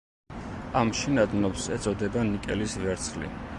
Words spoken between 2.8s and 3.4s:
ვერცხლი.